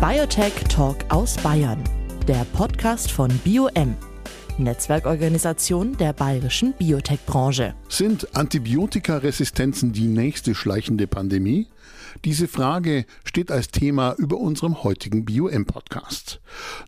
Biotech 0.00 0.54
Talk 0.68 0.98
aus 1.08 1.36
Bayern, 1.38 1.82
der 2.28 2.46
Podcast 2.52 3.10
von 3.10 3.36
BioM, 3.42 3.96
Netzwerkorganisation 4.56 5.96
der 5.96 6.12
bayerischen 6.12 6.72
Biotech-Branche. 6.74 7.74
Sind 7.88 8.36
Antibiotikaresistenzen 8.36 9.92
die 9.92 10.06
nächste 10.06 10.54
schleichende 10.54 11.08
Pandemie? 11.08 11.66
Diese 12.24 12.48
Frage 12.48 13.04
steht 13.24 13.50
als 13.50 13.68
Thema 13.68 14.14
über 14.18 14.38
unserem 14.38 14.82
heutigen 14.82 15.24
BioM-Podcast. 15.24 16.40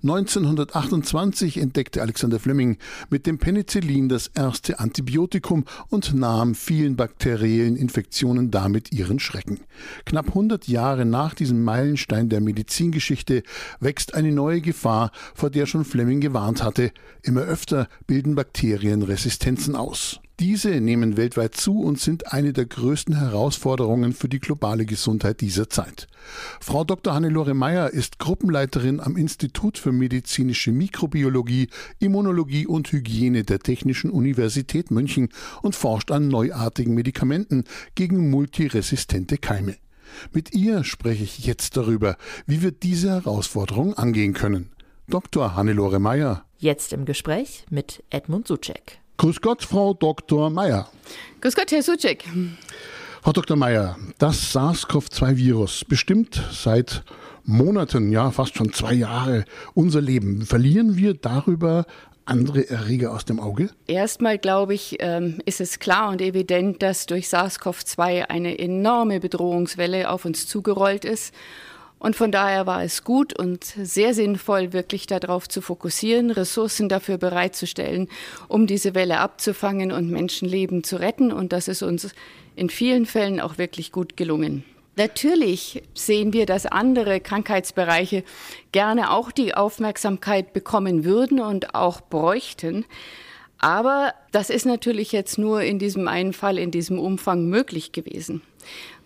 1928 0.03 1.59
entdeckte 1.59 2.03
Alexander 2.03 2.41
Fleming 2.41 2.79
mit 3.11 3.27
dem 3.27 3.39
Penicillin 3.39 4.09
das 4.09 4.29
erste 4.29 4.81
Antibiotikum 4.81 5.65
und 5.89 6.15
nahm 6.15 6.55
vielen 6.55 6.97
bakteriellen 6.97 7.77
Infektionen 7.77 8.51
damit 8.51 8.93
ihren 8.93 9.19
Schrecken. 9.19 9.61
Knapp 10.05 10.29
100 10.29 10.69
Jahre 10.69 11.05
nach 11.05 11.35
diesem 11.35 11.63
Meilenstein 11.65 12.29
der 12.29 12.41
Medizingeschichte 12.41 13.43
wächst 13.81 14.15
eine 14.15 14.33
neue 14.33 14.61
Gefahr, 14.61 15.13
vor 15.35 15.51
der 15.51 15.67
schon 15.67 15.85
Fleming 15.85 16.21
gewarnt 16.21 16.63
hatte. 16.63 16.93
Immer 17.23 17.43
öfter 17.43 17.89
bilden 18.07 18.35
Bakterien 18.35 19.03
Resistenzen 19.03 19.77
aus. 19.77 20.21
Diese 20.41 20.81
nehmen 20.81 21.19
weltweit 21.19 21.55
zu 21.55 21.83
und 21.83 22.01
sind 22.01 22.33
eine 22.33 22.55
der 22.55 22.65
größten 22.65 23.15
Herausforderungen 23.15 24.15
für 24.15 24.31
die 24.31 24.39
globale 24.39 24.87
Gesundheit 24.87 25.43
dieser 25.43 25.69
Zeit. 25.69 26.09
Frau 26.61 26.83
Dr. 26.83 27.13
Hannelore 27.13 27.53
Meyer 27.53 27.91
ist 27.91 28.19
Gruppenleiterin 28.19 29.01
am 29.01 29.19
Institut 29.19 29.77
für 29.77 29.93
medizinische 29.93 30.73
Mikrobiologie, 30.73 31.69
Immunologie 31.99 32.67
und 32.67 32.91
Hygiene 32.91 33.45
der 33.45 33.59
Technischen 33.59 34.11
Universität 34.11 34.91
München 34.91 35.29
und 35.61 35.77
forscht 35.77 36.11
an 36.11 36.29
neuartigen 36.29 36.95
Medikamenten 36.95 37.65
gegen 37.95 38.31
multiresistente 38.31 39.37
Keime. 39.37 39.77
Mit 40.33 40.55
ihr 40.55 40.85
spreche 40.85 41.23
ich 41.23 41.41
jetzt 41.41 41.77
darüber, 41.77 42.17
wie 42.47 42.63
wir 42.63 42.73
diese 42.73 43.11
Herausforderung 43.11 43.93
angehen 43.93 44.33
können. 44.33 44.71
Dr. 45.07 45.55
Hannelore 45.55 45.99
Meyer. 45.99 46.47
Jetzt 46.57 46.95
im 46.95 47.05
Gespräch 47.05 47.67
mit 47.69 48.03
Edmund 48.09 48.49
Suchek. 48.49 49.01
Grüß 49.21 49.43
Gott, 49.43 49.63
Frau 49.63 49.93
Dr. 49.93 50.49
Meyer. 50.49 50.89
Grüß 51.43 51.55
Gott, 51.55 51.71
Herr 51.73 51.83
Suchek. 51.83 52.25
Frau 53.21 53.33
Dr. 53.33 53.55
Meyer, 53.55 53.99
das 54.17 54.55
SARS-CoV-2-Virus 54.55 55.85
bestimmt 55.85 56.43
seit 56.51 57.05
Monaten, 57.45 58.13
ja 58.13 58.31
fast 58.31 58.57
schon 58.57 58.73
zwei 58.73 58.95
Jahre 58.95 59.45
unser 59.75 60.01
Leben. 60.01 60.47
Verlieren 60.47 60.97
wir 60.97 61.13
darüber 61.13 61.85
andere 62.25 62.71
Erreger 62.71 63.13
aus 63.13 63.27
dem 63.27 63.41
Auge? 63.41 63.69
Erstmal 63.87 64.39
glaube 64.39 64.73
ich, 64.73 64.97
ähm, 65.01 65.43
ist 65.45 65.61
es 65.61 65.81
klar 65.81 66.09
und 66.09 66.23
evident, 66.23 66.83
dass 66.83 67.05
durch 67.05 67.29
SARS-CoV-2 67.29 68.23
eine 68.31 68.59
enorme 68.59 69.21
Bedrohungswelle 69.21 70.09
auf 70.09 70.25
uns 70.25 70.47
zugerollt 70.47 71.05
ist 71.05 71.35
und 72.01 72.17
von 72.17 72.33
daher 72.33 72.67
war 72.67 72.83
es 72.83 73.05
gut 73.05 73.39
und 73.39 73.63
sehr 73.63 74.15
sinnvoll, 74.15 74.73
wirklich 74.73 75.07
darauf 75.07 75.49
zu 75.49 75.61
fokussieren, 75.61 76.31
Ressourcen 76.31 76.89
dafür 76.89 77.19
bereitzustellen, 77.19 78.09
um 78.49 78.67
diese 78.67 78.95
Welle 78.95 79.19
abzufangen 79.19 79.93
und 79.93 80.11
Menschenleben 80.11 80.83
zu 80.83 80.99
retten. 80.99 81.31
Und 81.31 81.53
das 81.53 81.69
ist 81.69 81.83
uns 81.83 82.09
in 82.57 82.71
vielen 82.71 83.05
Fällen 83.05 83.39
auch 83.39 83.59
wirklich 83.59 83.93
gut 83.93 84.17
gelungen. 84.17 84.65
Natürlich 84.97 85.83
sehen 85.93 86.33
wir, 86.33 86.47
dass 86.47 86.65
andere 86.65 87.21
Krankheitsbereiche 87.21 88.25
gerne 88.73 89.11
auch 89.11 89.31
die 89.31 89.55
Aufmerksamkeit 89.55 90.55
bekommen 90.55 91.05
würden 91.05 91.39
und 91.39 91.75
auch 91.75 92.01
bräuchten. 92.01 92.87
Aber 93.59 94.15
das 94.33 94.49
ist 94.49 94.65
natürlich 94.65 95.13
jetzt 95.13 95.37
nur 95.37 95.61
in 95.61 95.79
diesem 95.79 96.09
einen 96.09 96.33
Fall, 96.33 96.59
in 96.59 96.71
diesem 96.71 96.99
Umfang 96.99 97.45
möglich 97.45 97.93
gewesen. 97.93 98.41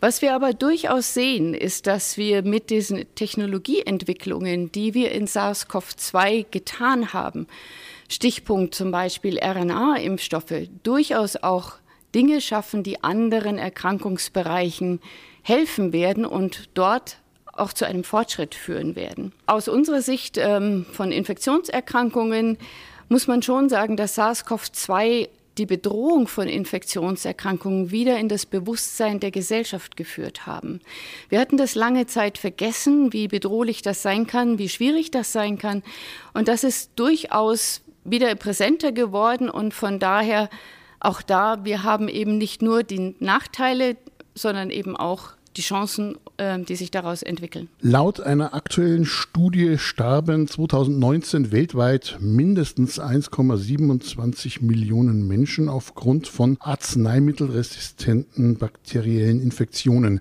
Was 0.01 0.21
wir 0.21 0.35
aber 0.35 0.53
durchaus 0.53 1.15
sehen, 1.15 1.55
ist, 1.55 1.87
dass 1.87 2.19
wir 2.19 2.43
mit 2.43 2.71
diesen 2.71 3.05
Technologieentwicklungen, 3.15 4.71
die 4.71 4.93
wir 4.95 5.13
in 5.13 5.27
SARS-CoV-2 5.27 6.47
getan 6.51 7.13
haben, 7.13 7.47
Stichpunkt 8.09 8.75
zum 8.75 8.91
Beispiel 8.91 9.39
RNA-Impfstoffe, 9.39 10.69
durchaus 10.83 11.37
auch 11.37 11.75
Dinge 12.15 12.41
schaffen, 12.41 12.83
die 12.83 13.03
anderen 13.03 13.59
Erkrankungsbereichen 13.59 15.01
helfen 15.43 15.93
werden 15.93 16.25
und 16.25 16.69
dort 16.75 17.19
auch 17.57 17.73
zu 17.73 17.87
einem 17.87 18.05
Fortschritt 18.05 18.55
führen 18.55 18.97
werden. 18.97 19.33
Aus 19.47 19.69
unserer 19.69 20.03
Sicht 20.03 20.37
ähm, 20.39 20.87
von 20.93 21.13
Infektionserkrankungen 21.13 22.59
muss 23.09 23.27
man 23.27 23.43
schon 23.43 23.69
sagen, 23.69 23.97
dass 23.97 24.19
SARS-CoV-2 24.19 25.29
die 25.59 25.67
Bedrohung 25.67 26.27
von 26.27 26.49
Infektionserkrankungen 26.49 27.91
wieder 27.91 28.19
in 28.19 28.29
das 28.29 28.47
Bewusstsein 28.47 29.21
der 29.21 29.31
Gesellschaft 29.31 29.97
geführt 29.97 30.47
haben. 30.47 30.81
Wir 31.29 31.39
hatten 31.41 31.57
das 31.57 31.75
lange 31.75 32.07
Zeit 32.07 32.39
vergessen, 32.39 33.13
wie 33.13 33.29
bedrohlich 33.29 33.83
das 33.83 34.03
sein 34.03 34.27
kann, 34.27 34.59
wie 34.59 34.69
schwierig 34.69 35.11
das 35.11 35.33
sein 35.33 35.59
kann. 35.59 35.83
Und 36.33 36.49
das 36.49 36.65
ist 36.65 36.93
durchaus 36.97 37.83
wieder 38.05 38.35
präsenter 38.35 38.93
geworden 38.93 39.49
und 39.49 39.75
von 39.75 39.99
daher 39.99 40.51
auch 41.01 41.23
da, 41.23 41.65
wir 41.65 41.83
haben 41.83 42.09
eben 42.09 42.39
nicht 42.39 42.63
nur 42.63 42.83
die 42.83 43.15
Nachteile, 43.21 43.97
sondern 44.35 44.71
eben 44.71 44.97
auch 44.97 45.34
die 45.57 45.63
Chancen, 45.63 46.17
ähm, 46.39 46.65
die 46.65 46.77
sich 46.77 46.91
daraus 46.91 47.23
entwickeln. 47.23 47.69
Laut 47.81 48.21
einer 48.21 48.55
aktuellen 48.55 49.05
Studie 49.05 49.79
starben 49.79 50.49
2019 50.49 51.53
weltweit 51.53 52.19
mindestens 52.21 53.01
1,27 53.01 54.65
Millionen 54.65 55.27
Menschen 55.27 55.69
aufgrund 55.69 56.27
von 56.27 56.57
arzneimittelresistenten 56.61 58.57
bakteriellen 58.57 59.41
Infektionen. 59.41 60.21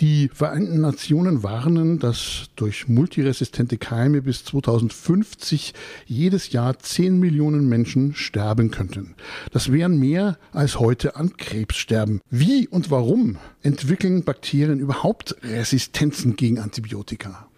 Die 0.00 0.30
Vereinten 0.32 0.80
Nationen 0.80 1.42
warnen, 1.42 1.98
dass 1.98 2.50
durch 2.54 2.86
multiresistente 2.86 3.78
Keime 3.78 4.22
bis 4.22 4.44
2050 4.44 5.74
jedes 6.06 6.52
Jahr 6.52 6.78
10 6.78 7.18
Millionen 7.18 7.68
Menschen 7.68 8.14
sterben 8.14 8.70
könnten. 8.70 9.16
Das 9.50 9.72
wären 9.72 9.98
mehr 9.98 10.38
als 10.52 10.78
heute 10.78 11.16
an 11.16 11.36
Krebs 11.36 11.76
sterben. 11.76 12.20
Wie 12.30 12.68
und 12.68 12.92
warum 12.92 13.38
entwickeln 13.62 14.22
Bakterien 14.22 14.78
überhaupt 14.78 15.34
Resistenzen 15.42 16.36
gegen 16.36 16.60
Antibiotika? 16.60 17.48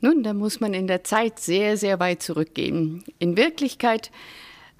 Nun, 0.00 0.22
da 0.22 0.32
muss 0.32 0.60
man 0.60 0.74
in 0.74 0.86
der 0.86 1.02
Zeit 1.02 1.40
sehr, 1.40 1.76
sehr 1.76 1.98
weit 1.98 2.22
zurückgehen. 2.22 3.02
In 3.18 3.36
Wirklichkeit 3.36 4.12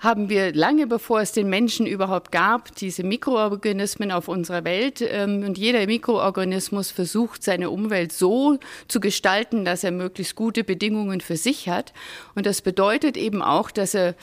haben 0.01 0.31
wir 0.31 0.55
lange 0.55 0.87
bevor 0.87 1.21
es 1.21 1.33
den 1.33 1.49
Menschen 1.49 1.87
überhaupt 1.87 2.33
gab, 2.33 2.75
diese 2.75 3.05
Mikroorganismen 3.05 4.11
auf 4.11 4.29
unserer 4.29 4.65
Welt. 4.65 5.03
Ähm, 5.03 5.45
und 5.45 5.59
jeder 5.59 5.87
Mikroorganismus 5.87 6.91
versucht, 6.91 7.45
seine 7.45 7.71
Umwelt 7.71 8.11
so 8.13 8.59
zu 8.89 8.99
gestalten, 8.99 9.67
dass 9.67 9.85
er 9.85 9.91
möglichst 9.93 10.35
gute 10.35 10.65
Bedingungen 10.65 11.21
für 11.21 11.37
sich 11.37 11.69
hat. 11.69 11.93
Und 12.35 12.47
das 12.47 12.63
bedeutet 12.63 13.19
eben 13.19 13.43
auch, 13.43 13.71
dass 13.71 13.95
er 13.95 14.15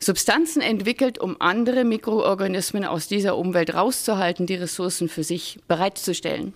Substanzen 0.00 0.60
entwickelt, 0.60 1.18
um 1.18 1.36
andere 1.38 1.84
Mikroorganismen 1.84 2.84
aus 2.84 3.06
dieser 3.06 3.36
Umwelt 3.38 3.74
rauszuhalten, 3.74 4.46
die 4.46 4.56
Ressourcen 4.56 5.08
für 5.08 5.22
sich 5.22 5.60
bereitzustellen. 5.68 6.52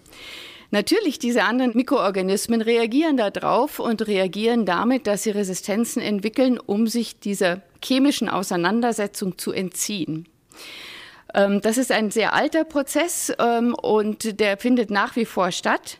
Natürlich, 0.70 1.18
diese 1.18 1.44
anderen 1.44 1.72
Mikroorganismen 1.74 2.60
reagieren 2.60 3.16
darauf 3.16 3.78
und 3.78 4.06
reagieren 4.06 4.66
damit, 4.66 5.06
dass 5.06 5.22
sie 5.22 5.30
Resistenzen 5.30 6.02
entwickeln, 6.02 6.58
um 6.58 6.86
sich 6.86 7.20
dieser 7.20 7.62
chemischen 7.82 8.28
Auseinandersetzung 8.28 9.38
zu 9.38 9.52
entziehen. 9.52 10.26
Ähm, 11.34 11.60
das 11.60 11.78
ist 11.78 11.92
ein 11.92 12.10
sehr 12.10 12.32
alter 12.34 12.64
Prozess 12.64 13.32
ähm, 13.38 13.74
und 13.74 14.40
der 14.40 14.56
findet 14.56 14.90
nach 14.90 15.16
wie 15.16 15.24
vor 15.24 15.52
statt 15.52 15.98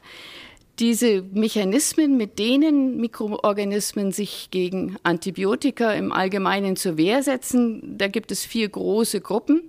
diese 0.78 1.22
Mechanismen, 1.32 2.18
mit 2.18 2.38
denen 2.38 2.98
Mikroorganismen 2.98 4.12
sich 4.12 4.48
gegen 4.50 4.96
Antibiotika 5.02 5.92
im 5.92 6.12
Allgemeinen 6.12 6.76
zur 6.76 6.98
Wehr 6.98 7.22
setzen, 7.22 7.96
da 7.96 8.08
gibt 8.08 8.30
es 8.30 8.44
vier 8.44 8.68
große 8.68 9.22
Gruppen. 9.22 9.62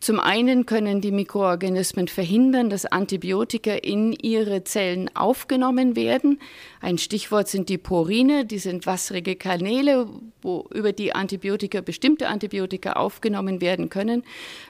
Zum 0.00 0.18
einen 0.18 0.66
können 0.66 1.00
die 1.00 1.12
Mikroorganismen 1.12 2.08
verhindern, 2.08 2.70
dass 2.70 2.86
Antibiotika 2.86 3.72
in 3.72 4.12
ihre 4.12 4.64
Zellen 4.64 5.10
aufgenommen 5.14 5.94
werden. 5.94 6.40
Ein 6.80 6.98
Stichwort 6.98 7.48
sind 7.48 7.68
die 7.68 7.78
Porine, 7.78 8.44
die 8.44 8.58
sind 8.58 8.86
wasserige 8.86 9.36
Kanäle, 9.36 10.08
wo 10.42 10.66
über 10.72 10.92
die 10.92 11.14
Antibiotika 11.14 11.80
bestimmte 11.80 12.28
Antibiotika 12.28 12.92
aufgenommen 12.92 13.60
werden 13.60 13.88
können. 13.88 14.24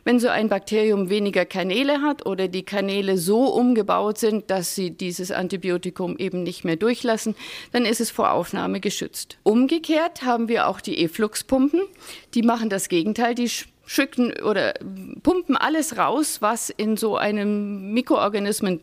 Wenn 0.04 0.20
so 0.20 0.28
ein 0.28 0.48
Bakterium 0.48 1.10
weniger 1.10 1.44
Kanäle 1.44 2.02
hat 2.02 2.26
oder 2.26 2.48
die 2.48 2.64
Kanäle 2.64 3.18
so 3.18 3.44
umgebaut 3.46 4.18
sind, 4.18 4.50
dass 4.50 4.74
sie 4.74 4.90
dieses 4.90 5.30
Antibiotikum 5.30 6.16
eben 6.18 6.42
nicht 6.42 6.64
mehr 6.64 6.76
durchlassen, 6.76 7.34
dann 7.72 7.84
ist 7.84 8.00
es 8.00 8.10
vor 8.10 8.32
Aufnahme 8.32 8.80
geschützt. 8.80 9.38
Umgekehrt 9.42 10.22
haben 10.22 10.48
wir 10.48 10.68
auch 10.68 10.80
die 10.80 11.02
Effluxpumpen, 11.04 11.82
die 12.34 12.42
machen 12.42 12.70
das 12.70 12.88
Gegenteil, 12.88 13.34
die 13.34 13.50
schicken 13.88 14.34
oder 14.42 14.74
pumpen 15.22 15.56
alles 15.56 15.96
raus, 15.96 16.42
was 16.42 16.70
in 16.70 16.96
so 16.96 17.16
einem 17.16 17.92
Mikroorganismen 17.92 18.80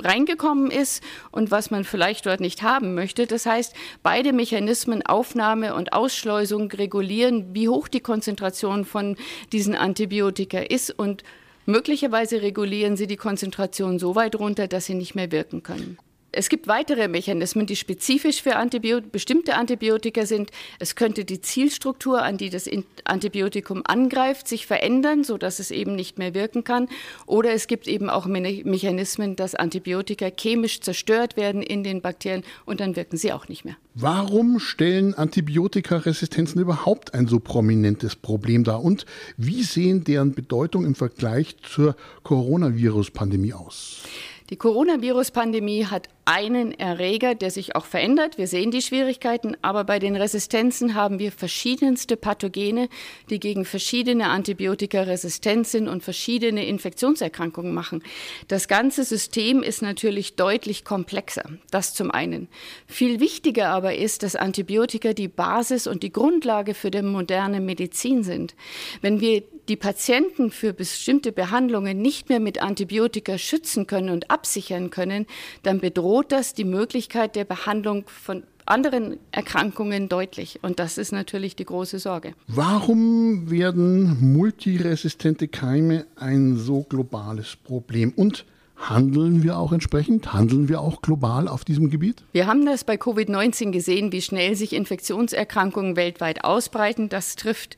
reingekommen 0.00 0.70
ist 0.70 1.02
und 1.30 1.50
was 1.50 1.70
man 1.70 1.84
vielleicht 1.84 2.26
dort 2.26 2.40
nicht 2.40 2.62
haben 2.62 2.94
möchte. 2.94 3.26
Das 3.26 3.46
heißt, 3.46 3.74
beide 4.02 4.32
Mechanismen, 4.32 5.04
Aufnahme 5.04 5.74
und 5.74 5.92
Ausschleusung, 5.92 6.70
regulieren, 6.72 7.54
wie 7.54 7.68
hoch 7.68 7.88
die 7.88 8.00
Konzentration 8.00 8.84
von 8.84 9.16
diesen 9.52 9.74
Antibiotika 9.74 10.58
ist 10.58 10.90
und 10.90 11.22
möglicherweise 11.66 12.42
regulieren 12.42 12.96
sie 12.96 13.06
die 13.06 13.16
Konzentration 13.16 13.98
so 13.98 14.14
weit 14.14 14.36
runter, 14.36 14.68
dass 14.68 14.86
sie 14.86 14.94
nicht 14.94 15.14
mehr 15.14 15.30
wirken 15.32 15.62
können. 15.62 15.98
Es 16.32 16.50
gibt 16.50 16.66
weitere 16.68 17.08
Mechanismen, 17.08 17.66
die 17.66 17.76
spezifisch 17.76 18.42
für 18.42 18.56
Antibiot 18.56 19.10
bestimmte 19.10 19.54
Antibiotika 19.54 20.26
sind. 20.26 20.50
Es 20.78 20.94
könnte 20.94 21.24
die 21.24 21.40
Zielstruktur, 21.40 22.22
an 22.22 22.36
die 22.36 22.50
das 22.50 22.68
Antibiotikum 23.04 23.82
angreift, 23.86 24.46
sich 24.46 24.66
verändern, 24.66 25.24
sodass 25.24 25.60
es 25.60 25.70
eben 25.70 25.94
nicht 25.94 26.18
mehr 26.18 26.34
wirken 26.34 26.62
kann. 26.62 26.88
Oder 27.24 27.52
es 27.52 27.68
gibt 27.68 27.88
eben 27.88 28.10
auch 28.10 28.26
Me 28.26 28.62
Mechanismen, 28.64 29.34
dass 29.34 29.54
Antibiotika 29.54 30.28
chemisch 30.30 30.80
zerstört 30.82 31.36
werden 31.36 31.62
in 31.62 31.82
den 31.82 32.02
Bakterien 32.02 32.44
und 32.66 32.80
dann 32.80 32.96
wirken 32.96 33.16
sie 33.16 33.32
auch 33.32 33.48
nicht 33.48 33.64
mehr. 33.64 33.76
Warum 33.94 34.60
stellen 34.60 35.14
Antibiotikaresistenzen 35.14 36.60
überhaupt 36.60 37.14
ein 37.14 37.28
so 37.28 37.40
prominentes 37.40 38.14
Problem 38.14 38.62
dar? 38.62 38.84
Und 38.84 39.06
wie 39.38 39.62
sehen 39.62 40.04
deren 40.04 40.32
Bedeutung 40.32 40.84
im 40.84 40.94
Vergleich 40.94 41.56
zur 41.62 41.96
Coronavirus-Pandemie 42.24 43.54
aus? 43.54 44.02
Die 44.50 44.56
Coronavirus-Pandemie 44.56 45.86
hat 45.86 46.08
einen 46.26 46.72
Erreger, 46.72 47.36
der 47.36 47.52
sich 47.52 47.76
auch 47.76 47.86
verändert. 47.86 48.36
Wir 48.36 48.48
sehen 48.48 48.72
die 48.72 48.82
Schwierigkeiten, 48.82 49.56
aber 49.62 49.84
bei 49.84 50.00
den 50.00 50.16
Resistenzen 50.16 50.94
haben 50.94 51.20
wir 51.20 51.30
verschiedenste 51.30 52.16
Pathogene, 52.16 52.88
die 53.30 53.38
gegen 53.38 53.64
verschiedene 53.64 54.26
Antibiotika 54.26 55.02
resistent 55.02 55.68
sind 55.68 55.86
und 55.86 56.02
verschiedene 56.02 56.66
Infektionserkrankungen 56.66 57.72
machen. 57.72 58.02
Das 58.48 58.66
ganze 58.66 59.04
System 59.04 59.62
ist 59.62 59.82
natürlich 59.82 60.34
deutlich 60.34 60.84
komplexer. 60.84 61.44
Das 61.70 61.94
zum 61.94 62.10
einen. 62.10 62.48
Viel 62.88 63.20
wichtiger 63.20 63.68
aber 63.68 63.94
ist, 63.94 64.24
dass 64.24 64.34
Antibiotika 64.34 65.12
die 65.12 65.28
Basis 65.28 65.86
und 65.86 66.02
die 66.02 66.12
Grundlage 66.12 66.74
für 66.74 66.90
die 66.90 67.02
moderne 67.02 67.60
Medizin 67.60 68.24
sind. 68.24 68.56
Wenn 69.00 69.20
wir 69.20 69.44
die 69.68 69.76
Patienten 69.76 70.50
für 70.50 70.72
bestimmte 70.72 71.32
Behandlungen 71.32 72.00
nicht 72.00 72.28
mehr 72.28 72.40
mit 72.40 72.62
Antibiotika 72.62 73.38
schützen 73.38 73.86
können 73.86 74.10
und 74.10 74.30
absichern 74.30 74.90
können, 74.90 75.26
dann 75.62 75.80
bedroht 75.80 76.15
das 76.22 76.54
die 76.54 76.64
Möglichkeit 76.64 77.36
der 77.36 77.44
Behandlung 77.44 78.04
von 78.06 78.42
anderen 78.66 79.16
Erkrankungen 79.30 80.08
deutlich. 80.08 80.58
Und 80.62 80.78
das 80.78 80.98
ist 80.98 81.12
natürlich 81.12 81.56
die 81.56 81.64
große 81.64 81.98
Sorge. 81.98 82.34
Warum 82.48 83.50
werden 83.50 84.32
multiresistente 84.32 85.48
Keime 85.48 86.06
ein 86.16 86.56
so 86.56 86.82
globales 86.82 87.56
Problem? 87.56 88.12
Und 88.14 88.44
Handeln 88.76 89.42
wir 89.42 89.56
auch 89.56 89.72
entsprechend? 89.72 90.34
Handeln 90.34 90.68
wir 90.68 90.80
auch 90.80 91.00
global 91.00 91.48
auf 91.48 91.64
diesem 91.64 91.88
Gebiet? 91.88 92.22
Wir 92.32 92.46
haben 92.46 92.66
das 92.66 92.84
bei 92.84 92.96
Covid-19 92.96 93.70
gesehen, 93.70 94.12
wie 94.12 94.20
schnell 94.20 94.54
sich 94.54 94.74
Infektionserkrankungen 94.74 95.96
weltweit 95.96 96.44
ausbreiten. 96.44 97.08
Das 97.08 97.36
trifft 97.36 97.76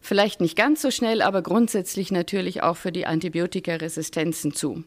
vielleicht 0.00 0.40
nicht 0.40 0.56
ganz 0.56 0.82
so 0.82 0.90
schnell, 0.90 1.22
aber 1.22 1.42
grundsätzlich 1.42 2.10
natürlich 2.10 2.62
auch 2.62 2.76
für 2.76 2.90
die 2.90 3.06
Antibiotikaresistenzen 3.06 4.52
zu. 4.52 4.82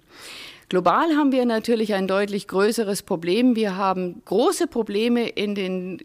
Global 0.74 1.16
haben 1.16 1.31
wir 1.31 1.46
natürlich 1.46 1.94
ein 1.94 2.08
deutlich 2.08 2.48
größeres 2.48 3.04
Problem. 3.04 3.56
Wir 3.56 3.78
haben 3.78 4.24
große 4.25 4.66
Probleme 4.66 5.30
in 5.30 5.54
den 5.54 6.00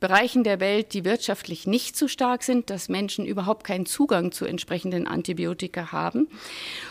Bereichen 0.00 0.42
der 0.42 0.58
Welt, 0.58 0.94
die 0.94 1.04
wirtschaftlich 1.04 1.68
nicht 1.68 1.96
so 1.96 2.08
stark 2.08 2.42
sind, 2.42 2.70
dass 2.70 2.88
Menschen 2.88 3.24
überhaupt 3.24 3.62
keinen 3.62 3.86
Zugang 3.86 4.32
zu 4.32 4.46
entsprechenden 4.46 5.06
Antibiotika 5.06 5.92
haben. 5.92 6.26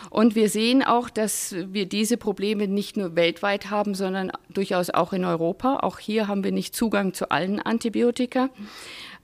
Und 0.08 0.34
wir 0.34 0.48
sehen 0.48 0.82
auch, 0.82 1.10
dass 1.10 1.54
wir 1.54 1.84
diese 1.84 2.16
Probleme 2.16 2.68
nicht 2.68 2.96
nur 2.96 3.14
weltweit 3.16 3.68
haben, 3.68 3.94
sondern 3.94 4.32
durchaus 4.48 4.88
auch 4.88 5.12
in 5.12 5.26
Europa. 5.26 5.80
Auch 5.80 5.98
hier 5.98 6.26
haben 6.26 6.42
wir 6.42 6.52
nicht 6.52 6.74
Zugang 6.74 7.12
zu 7.12 7.30
allen 7.30 7.60
Antibiotika. 7.60 8.48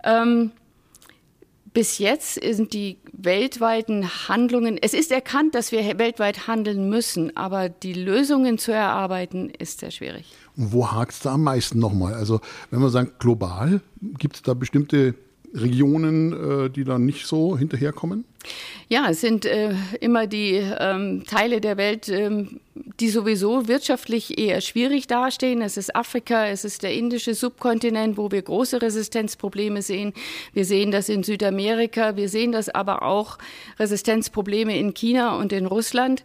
Ähm, 0.04 0.52
bis 1.72 1.98
jetzt 1.98 2.34
sind 2.34 2.72
die 2.72 2.98
weltweiten 3.12 4.08
Handlungen, 4.28 4.78
es 4.80 4.94
ist 4.94 5.12
erkannt, 5.12 5.54
dass 5.54 5.72
wir 5.72 5.98
weltweit 5.98 6.46
handeln 6.46 6.88
müssen, 6.88 7.36
aber 7.36 7.68
die 7.68 7.92
Lösungen 7.92 8.58
zu 8.58 8.72
erarbeiten 8.72 9.50
ist 9.50 9.80
sehr 9.80 9.90
schwierig. 9.90 10.26
Und 10.56 10.72
wo 10.72 10.90
hakt 10.90 11.12
es 11.12 11.20
da 11.20 11.34
am 11.34 11.44
meisten 11.44 11.78
nochmal? 11.78 12.14
Also 12.14 12.40
wenn 12.70 12.80
wir 12.80 12.90
sagen 12.90 13.12
global, 13.18 13.80
gibt 14.00 14.36
es 14.36 14.42
da 14.42 14.54
bestimmte 14.54 15.14
Regionen, 15.54 16.32
äh, 16.32 16.70
die 16.70 16.84
dann 16.84 17.04
nicht 17.04 17.26
so 17.26 17.56
hinterherkommen? 17.56 18.24
Ja, 18.88 19.08
es 19.10 19.20
sind 19.20 19.44
äh, 19.44 19.72
immer 20.00 20.26
die 20.26 20.54
ähm, 20.54 21.24
Teile 21.24 21.60
der 21.60 21.76
Welt, 21.76 22.08
ähm, 22.08 22.60
die 22.74 23.08
sowieso 23.08 23.68
wirtschaftlich 23.68 24.38
eher 24.38 24.60
schwierig 24.60 25.06
dastehen. 25.06 25.62
Es 25.62 25.76
ist 25.76 25.94
Afrika, 25.94 26.46
es 26.46 26.64
ist 26.64 26.82
der 26.82 26.92
indische 26.92 27.34
Subkontinent, 27.34 28.16
wo 28.16 28.30
wir 28.32 28.42
große 28.42 28.82
Resistenzprobleme 28.82 29.82
sehen. 29.82 30.12
Wir 30.54 30.64
sehen 30.64 30.90
das 30.90 31.08
in 31.08 31.22
Südamerika, 31.22 32.16
wir 32.16 32.28
sehen 32.28 32.50
das 32.50 32.68
aber 32.68 33.02
auch 33.02 33.38
Resistenzprobleme 33.78 34.76
in 34.76 34.92
China 34.94 35.36
und 35.36 35.52
in 35.52 35.66
Russland. 35.66 36.24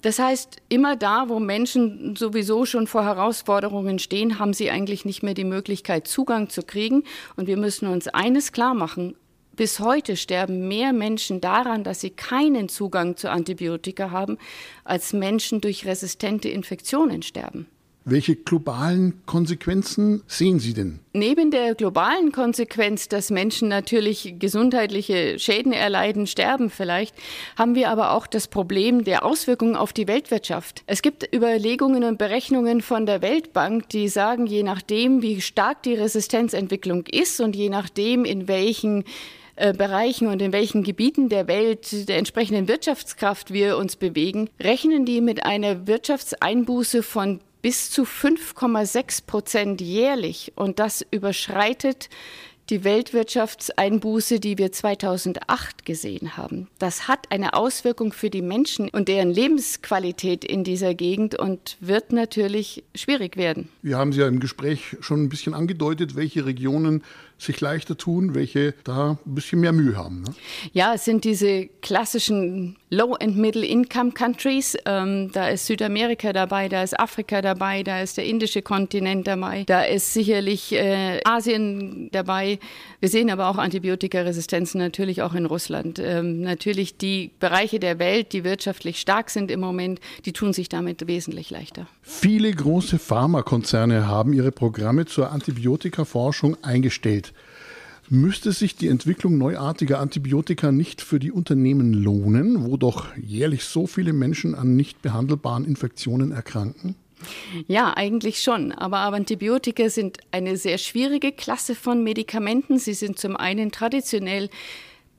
Das 0.00 0.18
heißt, 0.18 0.58
immer 0.68 0.96
da, 0.96 1.28
wo 1.28 1.38
Menschen 1.40 2.16
sowieso 2.16 2.64
schon 2.64 2.86
vor 2.86 3.04
Herausforderungen 3.04 3.98
stehen, 3.98 4.38
haben 4.38 4.54
sie 4.54 4.70
eigentlich 4.70 5.04
nicht 5.04 5.22
mehr 5.22 5.34
die 5.34 5.44
Möglichkeit, 5.44 6.06
Zugang 6.06 6.48
zu 6.48 6.62
kriegen. 6.62 7.02
Und 7.36 7.46
wir 7.46 7.56
müssen 7.56 7.88
uns 7.88 8.08
eines 8.08 8.52
klar 8.52 8.74
machen. 8.74 9.16
Bis 9.56 9.80
heute 9.80 10.16
sterben 10.16 10.68
mehr 10.68 10.92
Menschen 10.92 11.40
daran, 11.40 11.82
dass 11.82 12.02
sie 12.02 12.10
keinen 12.10 12.68
Zugang 12.68 13.16
zu 13.16 13.30
Antibiotika 13.30 14.10
haben, 14.10 14.36
als 14.84 15.14
Menschen 15.14 15.62
durch 15.62 15.86
resistente 15.86 16.50
Infektionen 16.50 17.22
sterben. 17.22 17.66
Welche 18.08 18.36
globalen 18.36 19.20
Konsequenzen 19.26 20.22
sehen 20.28 20.60
Sie 20.60 20.74
denn? 20.74 21.00
Neben 21.12 21.50
der 21.50 21.74
globalen 21.74 22.30
Konsequenz, 22.30 23.08
dass 23.08 23.32
Menschen 23.32 23.66
natürlich 23.66 24.36
gesundheitliche 24.38 25.40
Schäden 25.40 25.72
erleiden, 25.72 26.28
sterben 26.28 26.70
vielleicht, 26.70 27.16
haben 27.56 27.74
wir 27.74 27.90
aber 27.90 28.12
auch 28.12 28.28
das 28.28 28.46
Problem 28.46 29.02
der 29.02 29.24
Auswirkungen 29.24 29.74
auf 29.74 29.92
die 29.92 30.06
Weltwirtschaft. 30.06 30.84
Es 30.86 31.02
gibt 31.02 31.34
Überlegungen 31.34 32.04
und 32.04 32.16
Berechnungen 32.16 32.80
von 32.80 33.06
der 33.06 33.22
Weltbank, 33.22 33.88
die 33.88 34.06
sagen, 34.08 34.46
je 34.46 34.62
nachdem, 34.62 35.20
wie 35.20 35.40
stark 35.40 35.82
die 35.82 35.94
Resistenzentwicklung 35.94 37.06
ist 37.06 37.40
und 37.40 37.56
je 37.56 37.70
nachdem, 37.70 38.24
in 38.24 38.46
welchen 38.46 39.02
äh, 39.56 39.72
Bereichen 39.72 40.28
und 40.28 40.42
in 40.42 40.52
welchen 40.52 40.82
Gebieten 40.82 41.28
der 41.28 41.48
Welt 41.48 42.08
der 42.08 42.18
entsprechenden 42.18 42.68
Wirtschaftskraft 42.68 43.52
wir 43.52 43.78
uns 43.78 43.96
bewegen, 43.96 44.50
rechnen 44.60 45.04
die 45.06 45.20
mit 45.20 45.44
einer 45.44 45.86
Wirtschaftseinbuße 45.86 47.02
von 47.02 47.40
bis 47.62 47.90
zu 47.90 48.02
5,6 48.02 49.26
Prozent 49.26 49.80
jährlich. 49.80 50.52
Und 50.56 50.78
das 50.78 51.04
überschreitet 51.10 52.10
die 52.70 52.84
Weltwirtschaftseinbuße, 52.84 54.40
die 54.40 54.58
wir 54.58 54.72
2008 54.72 55.84
gesehen 55.84 56.36
haben. 56.36 56.68
Das 56.78 57.08
hat 57.08 57.30
eine 57.30 57.54
Auswirkung 57.54 58.12
für 58.12 58.30
die 58.30 58.42
Menschen 58.42 58.88
und 58.88 59.08
deren 59.08 59.30
Lebensqualität 59.30 60.44
in 60.44 60.64
dieser 60.64 60.94
Gegend 60.94 61.38
und 61.38 61.76
wird 61.80 62.12
natürlich 62.12 62.84
schwierig 62.94 63.36
werden. 63.36 63.68
Wir 63.82 63.98
haben 63.98 64.12
Sie 64.12 64.20
ja 64.20 64.28
im 64.28 64.40
Gespräch 64.40 64.96
schon 65.00 65.22
ein 65.22 65.28
bisschen 65.28 65.54
angedeutet, 65.54 66.16
welche 66.16 66.44
Regionen 66.44 67.04
sich 67.38 67.60
leichter 67.60 67.96
tun, 67.96 68.34
welche 68.34 68.74
da 68.84 69.18
ein 69.24 69.34
bisschen 69.34 69.60
mehr 69.60 69.72
Mühe 69.72 69.96
haben. 69.96 70.22
Ne? 70.22 70.34
Ja, 70.72 70.94
es 70.94 71.04
sind 71.04 71.24
diese 71.24 71.66
klassischen 71.82 72.76
Low- 72.88 73.14
and 73.14 73.36
Middle-Income-Countries. 73.36 74.76
Ähm, 74.84 75.30
da 75.32 75.48
ist 75.48 75.66
Südamerika 75.66 76.32
dabei, 76.32 76.68
da 76.68 76.82
ist 76.84 76.98
Afrika 76.98 77.42
dabei, 77.42 77.82
da 77.82 78.00
ist 78.00 78.16
der 78.16 78.26
indische 78.26 78.62
Kontinent 78.62 79.26
dabei, 79.26 79.64
da 79.64 79.82
ist 79.82 80.12
sicherlich 80.14 80.72
äh, 80.72 81.20
Asien 81.24 82.08
dabei. 82.12 82.60
Wir 83.00 83.08
sehen 83.08 83.28
aber 83.30 83.48
auch 83.48 83.58
Antibiotikaresistenzen 83.58 84.78
natürlich 84.78 85.22
auch 85.22 85.34
in 85.34 85.46
Russland. 85.46 85.98
Ähm, 85.98 86.42
natürlich 86.42 86.96
die 86.96 87.32
Bereiche 87.40 87.80
der 87.80 87.98
Welt, 87.98 88.32
die 88.32 88.44
wirtschaftlich 88.44 89.00
stark 89.00 89.30
sind 89.30 89.50
im 89.50 89.60
Moment, 89.60 90.00
die 90.24 90.32
tun 90.32 90.52
sich 90.52 90.68
damit 90.68 91.08
wesentlich 91.08 91.50
leichter. 91.50 91.88
Viele 92.02 92.52
große 92.52 93.00
Pharmakonzerne 93.00 94.06
haben 94.06 94.32
ihre 94.32 94.52
Programme 94.52 95.06
zur 95.06 95.32
Antibiotikaforschung 95.32 96.56
eingestellt. 96.62 97.32
Müsste 98.08 98.52
sich 98.52 98.76
die 98.76 98.88
Entwicklung 98.88 99.36
neuartiger 99.36 99.98
Antibiotika 99.98 100.70
nicht 100.70 101.02
für 101.02 101.18
die 101.18 101.32
Unternehmen 101.32 101.92
lohnen, 101.92 102.64
wo 102.64 102.76
doch 102.76 103.06
jährlich 103.16 103.64
so 103.64 103.86
viele 103.86 104.12
Menschen 104.12 104.54
an 104.54 104.76
nicht 104.76 105.02
behandelbaren 105.02 105.64
Infektionen 105.64 106.30
erkranken? 106.30 106.94
Ja, 107.66 107.96
eigentlich 107.96 108.42
schon. 108.42 108.72
Aber 108.72 108.98
Antibiotika 108.98 109.88
sind 109.88 110.18
eine 110.30 110.56
sehr 110.56 110.78
schwierige 110.78 111.32
Klasse 111.32 111.74
von 111.74 112.04
Medikamenten. 112.04 112.78
Sie 112.78 112.94
sind 112.94 113.18
zum 113.18 113.36
einen 113.36 113.72
traditionell 113.72 114.50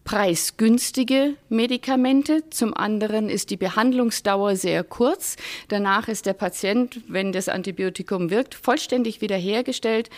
preisgünstige 0.05 1.33
Medikamente. 1.49 2.43
Zum 2.49 2.73
anderen 2.73 3.29
ist 3.29 3.49
die 3.49 3.57
Behandlungsdauer 3.57 4.55
sehr 4.55 4.85
kurz. 4.85 5.35
Danach 5.67 6.07
ist 6.07 6.25
der 6.25 6.33
Patient, 6.33 7.01
wenn 7.09 7.33
das 7.33 7.49
Antibiotikum 7.49 8.29
wirkt, 8.29 8.55
vollständig 8.55 9.19
wiederhergestellt. 9.19 10.09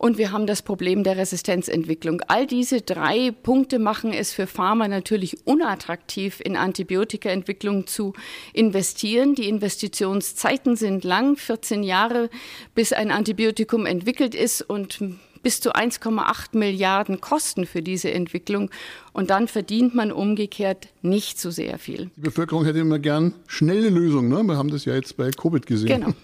Und 0.00 0.16
wir 0.16 0.32
haben 0.32 0.46
das 0.46 0.62
Problem 0.62 1.04
der 1.04 1.18
Resistenzentwicklung. 1.18 2.22
All 2.26 2.46
diese 2.46 2.80
drei 2.80 3.32
Punkte 3.32 3.78
machen 3.78 4.14
es 4.14 4.32
für 4.32 4.46
Pharma 4.46 4.88
natürlich 4.88 5.46
unattraktiv, 5.46 6.40
in 6.42 6.56
Antibiotikaentwicklung 6.56 7.86
zu 7.86 8.14
investieren. 8.54 9.34
Die 9.34 9.46
Investitionszeiten 9.46 10.76
sind 10.76 11.04
lang, 11.04 11.36
14 11.36 11.82
Jahre, 11.82 12.30
bis 12.74 12.94
ein 12.94 13.10
Antibiotikum 13.10 13.84
entwickelt 13.84 14.34
ist 14.34 14.62
und 14.62 15.00
bis 15.42 15.60
zu 15.60 15.74
1,8 15.74 16.56
Milliarden 16.56 17.20
Kosten 17.20 17.66
für 17.66 17.82
diese 17.82 18.10
Entwicklung. 18.10 18.70
Und 19.12 19.28
dann 19.28 19.48
verdient 19.48 19.94
man 19.94 20.12
umgekehrt 20.12 20.88
nicht 21.02 21.38
so 21.38 21.50
sehr 21.50 21.78
viel. 21.78 22.10
Die 22.16 22.22
Bevölkerung 22.22 22.64
hätte 22.64 22.78
immer 22.78 22.98
gern 22.98 23.34
schnelle 23.46 23.90
Lösungen. 23.90 24.30
Ne? 24.30 24.42
Wir 24.44 24.56
haben 24.56 24.70
das 24.70 24.86
ja 24.86 24.94
jetzt 24.94 25.18
bei 25.18 25.30
Covid 25.30 25.66
gesehen. 25.66 25.88
Genau. 25.88 26.14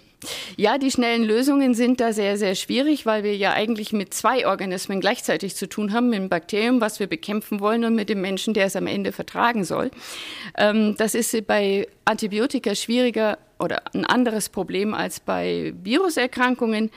Ja, 0.56 0.78
die 0.78 0.90
schnellen 0.90 1.24
Lösungen 1.24 1.74
sind 1.74 2.00
da 2.00 2.12
sehr, 2.12 2.38
sehr 2.38 2.54
schwierig, 2.54 3.04
weil 3.04 3.22
wir 3.22 3.36
ja 3.36 3.52
eigentlich 3.52 3.92
mit 3.92 4.14
zwei 4.14 4.46
Organismen 4.46 5.00
gleichzeitig 5.00 5.54
zu 5.56 5.68
tun 5.68 5.92
haben, 5.92 6.08
mit 6.08 6.18
dem 6.18 6.28
Bakterium, 6.28 6.80
was 6.80 7.00
wir 7.00 7.06
bekämpfen 7.06 7.60
wollen, 7.60 7.84
und 7.84 7.94
mit 7.94 8.08
dem 8.08 8.20
Menschen, 8.20 8.54
der 8.54 8.66
es 8.66 8.76
am 8.76 8.86
Ende 8.86 9.12
vertragen 9.12 9.64
soll. 9.64 9.90
Ähm, 10.56 10.94
das 10.96 11.14
ist 11.14 11.46
bei 11.46 11.86
Antibiotika 12.04 12.74
schwieriger 12.74 13.38
oder 13.58 13.82
ein 13.94 14.04
anderes 14.04 14.48
Problem 14.48 14.94
als 14.94 15.20
bei 15.20 15.74
Viruserkrankungen. 15.82 16.90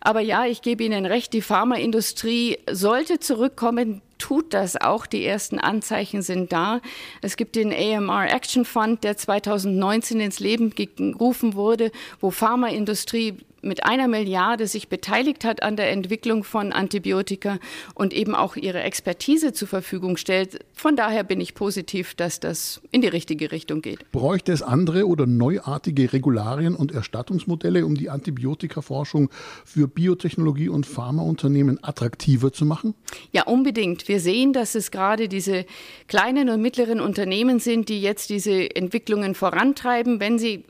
Aber 0.00 0.20
ja, 0.20 0.46
ich 0.46 0.62
gebe 0.62 0.84
Ihnen 0.84 1.06
recht, 1.06 1.32
die 1.32 1.42
Pharmaindustrie 1.42 2.58
sollte 2.70 3.18
zurückkommen, 3.18 4.02
tut 4.18 4.52
das 4.52 4.76
auch. 4.76 5.06
Die 5.06 5.24
ersten 5.24 5.58
Anzeichen 5.58 6.22
sind 6.22 6.52
da. 6.52 6.80
Es 7.22 7.36
gibt 7.36 7.56
den 7.56 7.72
AMR 7.72 8.32
Action 8.32 8.64
Fund, 8.64 9.04
der 9.04 9.16
2019 9.16 10.20
ins 10.20 10.40
Leben 10.40 10.70
gerufen 10.74 11.54
wurde, 11.54 11.90
wo 12.20 12.30
Pharmaindustrie 12.30 13.36
mit 13.62 13.84
einer 13.84 14.08
Milliarde 14.08 14.66
sich 14.66 14.88
beteiligt 14.88 15.44
hat 15.44 15.62
an 15.62 15.76
der 15.76 15.90
Entwicklung 15.90 16.44
von 16.44 16.72
Antibiotika 16.72 17.58
und 17.94 18.12
eben 18.12 18.34
auch 18.34 18.56
ihre 18.56 18.82
Expertise 18.82 19.52
zur 19.52 19.68
Verfügung 19.68 20.16
stellt. 20.16 20.64
Von 20.72 20.96
daher 20.96 21.24
bin 21.24 21.40
ich 21.40 21.54
positiv, 21.54 22.14
dass 22.14 22.40
das 22.40 22.80
in 22.90 23.02
die 23.02 23.08
richtige 23.08 23.52
Richtung 23.52 23.82
geht. 23.82 24.10
Bräuchte 24.12 24.52
es 24.52 24.62
andere 24.62 25.06
oder 25.06 25.26
neuartige 25.26 26.12
Regularien 26.12 26.74
und 26.74 26.92
Erstattungsmodelle, 26.92 27.84
um 27.84 27.94
die 27.94 28.10
Antibiotikaforschung 28.10 29.30
für 29.64 29.88
Biotechnologie 29.88 30.68
und 30.68 30.86
Pharmaunternehmen 30.86 31.82
attraktiver 31.82 32.52
zu 32.52 32.64
machen? 32.64 32.94
Ja, 33.32 33.44
unbedingt. 33.44 34.08
Wir 34.08 34.20
sehen, 34.20 34.52
dass 34.52 34.74
es 34.74 34.90
gerade 34.90 35.28
diese 35.28 35.64
kleinen 36.06 36.48
und 36.48 36.62
mittleren 36.62 37.00
Unternehmen 37.00 37.58
sind, 37.58 37.88
die 37.88 38.00
jetzt 38.00 38.30
diese 38.30 38.74
Entwicklungen 38.74 39.34
vorantreiben. 39.34 40.20
Wenn 40.20 40.38
sie 40.38 40.64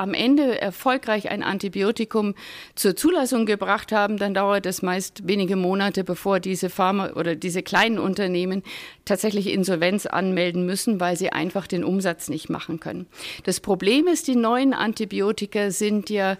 am 0.00 0.14
Ende 0.14 0.58
erfolgreich 0.60 1.30
ein 1.30 1.42
Antibiotikum 1.42 2.34
zur 2.74 2.96
Zulassung 2.96 3.44
gebracht 3.44 3.92
haben, 3.92 4.16
dann 4.16 4.32
dauert 4.32 4.64
es 4.64 4.80
meist 4.80 5.28
wenige 5.28 5.56
Monate, 5.56 6.04
bevor 6.04 6.40
diese 6.40 6.70
Pharma 6.70 7.10
oder 7.10 7.36
diese 7.36 7.62
kleinen 7.62 7.98
Unternehmen 7.98 8.62
tatsächlich 9.04 9.48
Insolvenz 9.48 10.06
anmelden 10.06 10.64
müssen, 10.64 11.00
weil 11.00 11.16
sie 11.16 11.30
einfach 11.30 11.66
den 11.66 11.84
Umsatz 11.84 12.30
nicht 12.30 12.48
machen 12.48 12.80
können. 12.80 13.06
Das 13.44 13.60
Problem 13.60 14.06
ist, 14.06 14.26
die 14.26 14.36
neuen 14.36 14.72
Antibiotika 14.72 15.70
sind 15.70 16.08
ja 16.08 16.38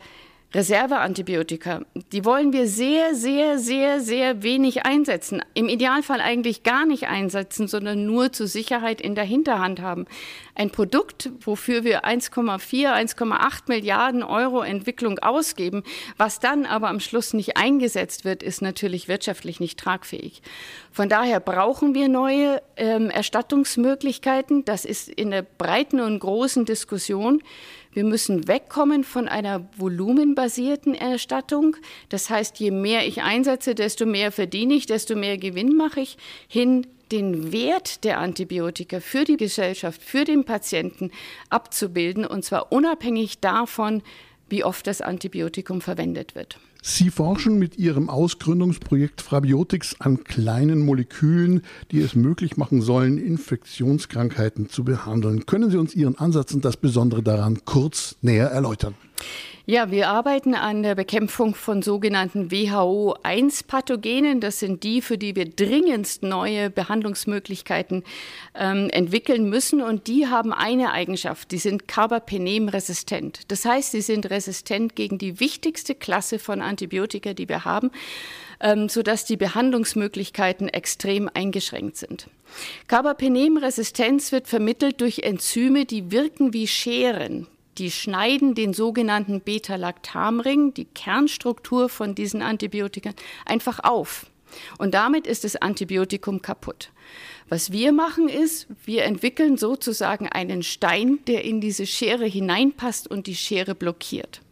Reserveantibiotika, 0.52 1.82
die 2.10 2.24
wollen 2.24 2.52
wir 2.52 2.66
sehr, 2.66 3.14
sehr, 3.14 3.60
sehr, 3.60 4.00
sehr 4.00 4.42
wenig 4.42 4.84
einsetzen. 4.84 5.42
Im 5.54 5.68
Idealfall 5.68 6.20
eigentlich 6.20 6.64
gar 6.64 6.86
nicht 6.86 7.06
einsetzen, 7.06 7.68
sondern 7.68 8.04
nur 8.04 8.32
zur 8.32 8.48
Sicherheit 8.48 9.00
in 9.00 9.14
der 9.14 9.22
Hinterhand 9.22 9.80
haben. 9.80 10.06
Ein 10.56 10.70
Produkt, 10.70 11.30
wofür 11.40 11.84
wir 11.84 12.04
1,4, 12.04 12.58
1,8 12.92 13.62
Milliarden 13.68 14.24
Euro 14.24 14.62
Entwicklung 14.62 15.20
ausgeben, 15.20 15.84
was 16.16 16.40
dann 16.40 16.66
aber 16.66 16.88
am 16.88 16.98
Schluss 16.98 17.32
nicht 17.32 17.56
eingesetzt 17.56 18.24
wird, 18.24 18.42
ist 18.42 18.60
natürlich 18.60 19.06
wirtschaftlich 19.06 19.60
nicht 19.60 19.78
tragfähig. 19.78 20.42
Von 20.90 21.08
daher 21.08 21.38
brauchen 21.38 21.94
wir 21.94 22.08
neue 22.08 22.60
ähm, 22.76 23.08
Erstattungsmöglichkeiten. 23.08 24.64
Das 24.64 24.84
ist 24.84 25.08
in 25.08 25.30
der 25.30 25.42
breiten 25.42 26.00
und 26.00 26.18
großen 26.18 26.64
Diskussion. 26.64 27.40
Wir 27.92 28.04
müssen 28.04 28.46
wegkommen 28.46 29.02
von 29.02 29.26
einer 29.26 29.68
volumenbasierten 29.76 30.94
Erstattung. 30.94 31.76
Das 32.08 32.30
heißt, 32.30 32.58
je 32.60 32.70
mehr 32.70 33.06
ich 33.06 33.22
einsetze, 33.22 33.74
desto 33.74 34.06
mehr 34.06 34.30
verdiene 34.30 34.74
ich, 34.74 34.86
desto 34.86 35.16
mehr 35.16 35.38
Gewinn 35.38 35.76
mache 35.76 36.00
ich, 36.00 36.16
hin 36.46 36.86
den 37.10 37.52
Wert 37.52 38.04
der 38.04 38.18
Antibiotika 38.18 39.00
für 39.00 39.24
die 39.24 39.36
Gesellschaft, 39.36 40.00
für 40.00 40.24
den 40.24 40.44
Patienten 40.44 41.10
abzubilden, 41.48 42.24
und 42.24 42.44
zwar 42.44 42.70
unabhängig 42.70 43.40
davon, 43.40 44.02
wie 44.48 44.62
oft 44.62 44.86
das 44.86 45.00
Antibiotikum 45.00 45.80
verwendet 45.80 46.34
wird. 46.34 46.58
Sie 46.82 47.10
forschen 47.10 47.58
mit 47.58 47.76
Ihrem 47.78 48.08
Ausgründungsprojekt 48.08 49.20
Frabiotix 49.20 49.96
an 49.98 50.24
kleinen 50.24 50.80
Molekülen, 50.80 51.62
die 51.90 52.00
es 52.00 52.14
möglich 52.14 52.56
machen 52.56 52.80
sollen, 52.80 53.18
Infektionskrankheiten 53.18 54.68
zu 54.68 54.84
behandeln. 54.84 55.44
Können 55.44 55.70
Sie 55.70 55.76
uns 55.76 55.94
Ihren 55.94 56.16
Ansatz 56.16 56.54
und 56.54 56.64
das 56.64 56.76
Besondere 56.78 57.22
daran 57.22 57.64
kurz 57.64 58.16
näher 58.22 58.48
erläutern? 58.48 58.94
Ja, 59.66 59.90
wir 59.92 60.08
arbeiten 60.08 60.54
an 60.54 60.82
der 60.82 60.96
Bekämpfung 60.96 61.54
von 61.54 61.82
sogenannten 61.82 62.50
WHO-1-Pathogenen. 62.50 64.40
Das 64.40 64.58
sind 64.58 64.82
die, 64.82 65.00
für 65.00 65.16
die 65.16 65.36
wir 65.36 65.48
dringendst 65.48 66.24
neue 66.24 66.70
Behandlungsmöglichkeiten 66.70 68.02
ähm, 68.56 68.88
entwickeln 68.90 69.48
müssen. 69.48 69.80
Und 69.80 70.08
die 70.08 70.26
haben 70.26 70.52
eine 70.52 70.90
Eigenschaft, 70.90 71.52
die 71.52 71.58
sind 71.58 71.86
Carbapenem-resistent. 71.86 73.42
Das 73.52 73.64
heißt, 73.64 73.92
sie 73.92 74.00
sind 74.00 74.28
resistent 74.30 74.96
gegen 74.96 75.18
die 75.18 75.38
wichtigste 75.38 75.94
Klasse 75.94 76.40
von 76.40 76.62
Antibiotika, 76.62 77.32
die 77.32 77.48
wir 77.48 77.64
haben, 77.64 77.92
ähm, 78.60 78.88
sodass 78.88 79.24
die 79.24 79.36
Behandlungsmöglichkeiten 79.36 80.68
extrem 80.68 81.30
eingeschränkt 81.32 81.96
sind. 81.96 82.28
Carbapenem-Resistenz 82.88 84.32
wird 84.32 84.48
vermittelt 84.48 85.00
durch 85.00 85.20
Enzyme, 85.20 85.84
die 85.84 86.10
wirken 86.10 86.52
wie 86.54 86.66
Scheren. 86.66 87.46
Die 87.80 87.90
schneiden 87.90 88.54
den 88.54 88.74
sogenannten 88.74 89.40
Beta-Lactamring, 89.40 90.74
die 90.74 90.84
Kernstruktur 90.84 91.88
von 91.88 92.14
diesen 92.14 92.42
Antibiotika, 92.42 93.12
einfach 93.46 93.80
auf. 93.82 94.26
Und 94.76 94.92
damit 94.92 95.26
ist 95.26 95.44
das 95.44 95.56
Antibiotikum 95.56 96.42
kaputt. 96.42 96.90
Was 97.48 97.72
wir 97.72 97.92
machen 97.92 98.28
ist, 98.28 98.66
wir 98.84 99.04
entwickeln 99.04 99.56
sozusagen 99.56 100.28
einen 100.28 100.62
Stein, 100.62 101.20
der 101.26 101.42
in 101.46 101.62
diese 101.62 101.86
Schere 101.86 102.26
hineinpasst 102.26 103.10
und 103.10 103.26
die 103.26 103.34
Schere 103.34 103.74
blockiert. 103.74 104.42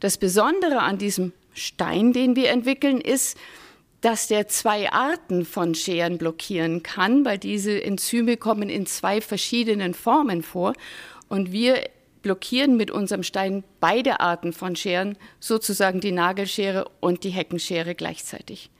Das 0.00 0.16
Besondere 0.16 0.78
an 0.80 0.96
diesem 0.96 1.34
Stein, 1.52 2.14
den 2.14 2.36
wir 2.36 2.48
entwickeln, 2.48 3.02
ist, 3.02 3.36
dass 4.00 4.28
der 4.28 4.48
zwei 4.48 4.90
Arten 4.90 5.44
von 5.44 5.74
Scheren 5.74 6.16
blockieren 6.16 6.82
kann, 6.82 7.26
weil 7.26 7.36
diese 7.36 7.84
Enzyme 7.84 8.38
kommen 8.38 8.70
in 8.70 8.86
zwei 8.86 9.20
verschiedenen 9.20 9.92
Formen 9.92 10.42
vor. 10.42 10.72
Und 11.28 11.52
wir 11.52 11.84
blockieren 12.22 12.76
mit 12.76 12.90
unserem 12.90 13.22
Stein 13.22 13.64
beide 13.80 14.20
Arten 14.20 14.52
von 14.52 14.76
Scheren, 14.76 15.18
sozusagen 15.40 16.00
die 16.00 16.12
Nagelschere 16.12 16.90
und 17.00 17.24
die 17.24 17.30
Heckenschere 17.30 17.94
gleichzeitig. 17.94 18.70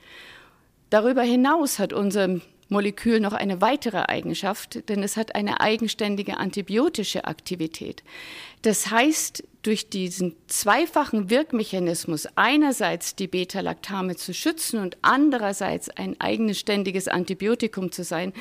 Darüber 0.91 1.23
hinaus 1.23 1.79
hat 1.79 1.93
unser 1.93 2.41
Molekül 2.69 3.21
noch 3.21 3.33
eine 3.35 3.61
weitere 3.61 3.99
Eigenschaft, 4.09 4.89
denn 4.89 5.03
es 5.03 5.17
hat 5.17 5.35
eine 5.35 5.61
eigenständige 5.61 6.39
antibiotische 6.39 7.25
Aktivität. 7.25 8.03
Das 8.63 8.91
heißt, 8.91 9.45
durch 9.63 9.89
diesen 9.89 10.35
zweifachen 10.49 11.31
Wirkmechanismus, 11.31 12.27
einerseits 12.35 13.15
die 13.15 13.29
Beta-Lactame 13.29 14.17
zu 14.17 14.35
schützen 14.35 14.81
und 14.81 14.97
andererseits 15.03 15.89
ein 15.89 16.21
eigenes 16.21 16.59
ständiges 16.59 17.09
Antibiotikum 17.09 17.93
zu 17.93 18.03
sein, 18.03 18.33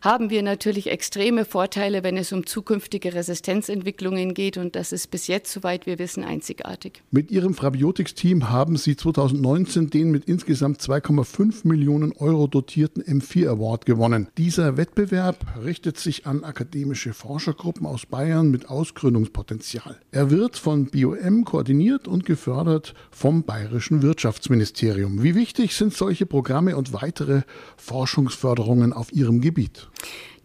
haben 0.00 0.30
wir 0.30 0.42
natürlich 0.42 0.88
extreme 0.88 1.44
Vorteile, 1.44 2.02
wenn 2.02 2.16
es 2.16 2.32
um 2.32 2.46
zukünftige 2.46 3.14
Resistenzentwicklungen 3.14 4.34
geht. 4.34 4.56
Und 4.56 4.76
das 4.76 4.92
ist 4.92 5.10
bis 5.10 5.26
jetzt, 5.26 5.52
soweit 5.52 5.86
wir 5.86 5.98
wissen, 5.98 6.24
einzigartig. 6.24 7.02
Mit 7.10 7.30
Ihrem 7.30 7.54
Frabiotics-Team 7.54 8.50
haben 8.50 8.76
Sie 8.76 8.96
2019 8.96 9.90
den 9.90 10.10
mit 10.10 10.26
insgesamt 10.26 10.80
2,5 10.80 11.66
Millionen 11.66 12.12
Euro 12.12 12.46
dotierten 12.46 13.02
M4 13.02 13.48
Award 13.48 13.86
gewonnen. 13.86 14.28
Dieser 14.36 14.76
Wettbewerb 14.76 15.44
richtet 15.64 15.98
sich 15.98 16.26
an 16.26 16.44
akademische 16.44 17.12
Forschergruppen 17.12 17.86
aus 17.86 18.06
Bayern 18.06 18.50
mit 18.50 18.68
Ausgründungspotenzial. 18.68 19.98
Er 20.12 20.30
wird 20.30 20.57
von 20.58 20.86
BioM 20.86 21.44
koordiniert 21.44 22.06
und 22.08 22.26
gefördert 22.26 22.94
vom 23.10 23.44
Bayerischen 23.44 24.02
Wirtschaftsministerium. 24.02 25.22
Wie 25.22 25.34
wichtig 25.34 25.74
sind 25.74 25.94
solche 25.94 26.26
Programme 26.26 26.76
und 26.76 26.92
weitere 26.92 27.42
Forschungsförderungen 27.76 28.92
auf 28.92 29.12
Ihrem 29.12 29.40
Gebiet? 29.40 29.88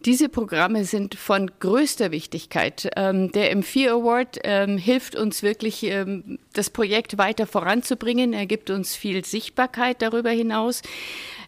Diese 0.04 0.28
Programme 0.28 0.84
sind 0.84 1.14
von 1.14 1.50
größter 1.60 2.10
Wichtigkeit. 2.10 2.90
Ähm, 2.94 3.32
der 3.32 3.56
M4 3.56 3.88
Award 3.88 4.38
ähm, 4.44 4.76
hilft 4.76 5.16
uns 5.16 5.42
wirklich, 5.42 5.82
ähm, 5.84 6.38
das 6.52 6.68
Projekt 6.68 7.16
weiter 7.16 7.46
voranzubringen. 7.46 8.34
Er 8.34 8.44
gibt 8.44 8.68
uns 8.68 8.94
viel 8.94 9.24
Sichtbarkeit 9.24 10.02
darüber 10.02 10.28
hinaus. 10.28 10.82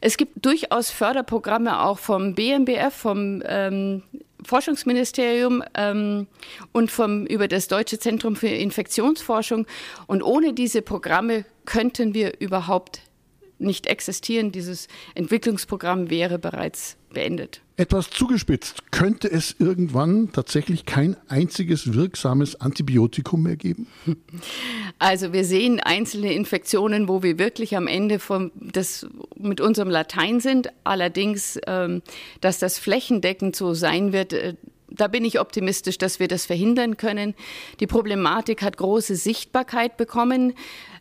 Es 0.01 0.17
gibt 0.17 0.47
durchaus 0.47 0.91
Förderprogramme 0.91 1.83
auch 1.83 1.99
vom 1.99 2.35
BMBF, 2.35 2.95
vom 2.95 3.43
Forschungsministerium 4.47 5.63
ähm, 5.75 6.27
und 6.73 6.91
vom, 6.91 7.27
über 7.27 7.49
das 7.49 7.69
Deutsche 7.69 7.99
Zentrum 7.99 8.37
für 8.37 8.49
Infektionsforschung. 8.49 9.67
Und 10.07 10.23
ohne 10.23 10.55
diese 10.55 10.83
Programme 10.83 11.45
könnten 11.65 12.15
wir 12.15 12.41
überhaupt 12.41 13.01
nicht 13.59 13.87
existieren. 13.87 14.53
Dieses 14.53 14.89
Entwicklungsprogramm 15.15 16.11
wäre 16.11 16.39
bereits 16.39 16.97
beendet. 17.17 17.63
Etwas 17.79 18.11
zugespitzt, 18.11 18.91
könnte 18.91 19.31
es 19.31 19.57
irgendwann 19.59 20.31
tatsächlich 20.33 20.85
kein 20.85 21.17
einziges 21.29 21.95
wirksames 21.95 22.61
Antibiotikum 22.61 23.43
mehr 23.43 23.57
geben? 23.57 23.87
Also 24.99 25.35
wir 25.35 25.45
sehen 25.45 25.79
einzelne 25.81 26.33
Infektionen, 26.33 27.07
wo 27.07 27.23
wir 27.23 27.39
wirklich 27.39 27.77
am 27.77 27.87
Ende 27.87 28.19
vom, 28.19 28.51
das 28.55 29.07
mit 29.39 29.61
unserem 29.61 29.91
Latein 29.91 30.41
sind. 30.41 30.71
Allerdings, 30.85 31.59
ähm, 31.67 32.01
dass 32.41 32.59
das 32.59 32.79
flächendeckend 32.79 33.57
so 33.57 33.75
sein 33.75 34.15
wird, 34.15 34.33
äh, 34.33 34.55
da 34.97 35.09
bin 35.09 35.25
ich 35.25 35.41
optimistisch, 35.41 35.99
dass 35.99 36.21
wir 36.21 36.29
das 36.29 36.47
verhindern 36.47 36.97
können. 36.97 37.35
Die 37.81 37.87
Problematik 37.87 38.63
hat 38.63 38.77
große 38.77 39.17
Sichtbarkeit 39.17 39.97
bekommen. 39.97 40.55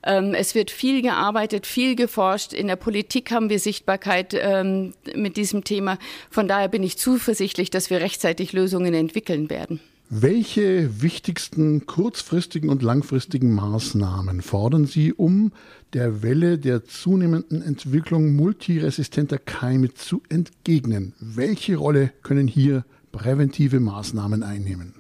Ähm, 0.04 0.34
es 0.34 0.56
wird 0.56 0.72
viel 0.72 1.02
gearbeitet, 1.02 1.66
viel 1.66 1.96
geforscht. 1.96 2.54
In 2.54 2.68
der 2.68 2.76
Politik 2.76 3.32
haben 3.32 3.50
wir 3.50 3.60
Sichtbarkeit 3.60 4.36
ähm, 4.40 4.94
mit 5.16 5.38
diesem 5.38 5.64
Thema. 5.64 5.98
Von 6.30 6.48
daher 6.48 6.68
bin 6.68 6.84
ich 6.84 6.98
zuversichtlich, 6.98 7.70
dass 7.70 7.90
wir 7.90 8.02
rechtzeitig 8.02 8.54
Lösungen 8.54 8.94
entwickeln 8.94 9.50
werden. 9.50 9.80
Welche 10.10 11.02
wichtigsten 11.02 11.88
kurzfristigen 11.88 12.70
und 12.70 12.84
langfristigen 12.84 13.52
Maßnahmen 13.56 14.44
fordern 14.44 14.86
Sie, 14.86 15.12
um 15.12 15.52
der 15.94 16.22
Welle 16.22 16.60
der 16.60 16.86
zunehmenden 16.86 17.64
Entwicklung 17.64 18.36
multiresistenter 18.36 19.40
Keime 19.40 19.96
zu 19.96 20.22
entgegnen? 20.30 21.14
Welche 21.20 21.78
Rolle 21.78 22.12
können 22.22 22.48
hier 22.48 22.86
präventive 23.16 23.80
Maßnahmen 23.80 24.44
einnehmen? 24.44 24.94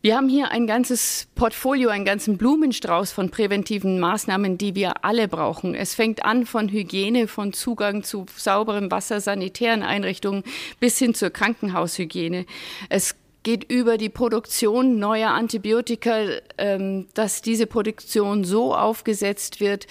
Wir 0.00 0.16
haben 0.16 0.28
hier 0.28 0.52
ein 0.52 0.68
ganzes 0.68 1.26
Portfolio, 1.34 1.88
einen 1.88 2.04
ganzen 2.04 2.38
Blumenstrauß 2.38 3.10
von 3.10 3.30
präventiven 3.30 3.98
Maßnahmen, 3.98 4.56
die 4.56 4.76
wir 4.76 5.04
alle 5.04 5.26
brauchen. 5.26 5.74
Es 5.74 5.96
fängt 5.96 6.24
an 6.24 6.46
von 6.46 6.68
Hygiene, 6.68 7.26
von 7.26 7.52
Zugang 7.52 8.04
zu 8.04 8.26
sauberem 8.36 8.92
Wasser, 8.92 9.20
sanitären 9.20 9.82
Einrichtungen 9.82 10.44
bis 10.78 10.98
hin 10.98 11.14
zur 11.14 11.30
Krankenhaushygiene. 11.30 12.46
Es 12.90 13.16
geht 13.42 13.64
über 13.72 13.98
die 13.98 14.08
Produktion 14.08 15.00
neuer 15.00 15.30
Antibiotika, 15.30 16.26
ähm, 16.58 17.06
dass 17.14 17.42
diese 17.42 17.66
Produktion 17.66 18.44
so 18.44 18.76
aufgesetzt 18.76 19.58
wird, 19.58 19.88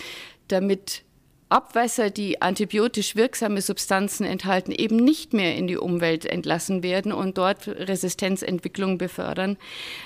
damit 0.47 1.03
Abwässer, 1.49 2.09
die 2.09 2.41
antibiotisch 2.41 3.15
wirksame 3.15 3.61
Substanzen 3.61 4.25
enthalten, 4.25 4.73
eben 4.73 4.97
nicht 4.97 5.31
mehr 5.31 5.55
in 5.55 5.67
die 5.67 5.77
Umwelt 5.77 6.25
entlassen 6.25 6.83
werden 6.83 7.13
und 7.13 7.37
dort 7.37 7.69
Resistenzentwicklung 7.69 8.97
befördern. 8.97 9.55